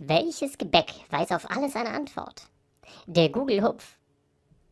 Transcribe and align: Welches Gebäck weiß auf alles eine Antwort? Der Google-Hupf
Welches 0.00 0.56
Gebäck 0.58 0.94
weiß 1.10 1.32
auf 1.32 1.50
alles 1.50 1.74
eine 1.74 1.88
Antwort? 1.90 2.42
Der 3.06 3.30
Google-Hupf 3.30 3.96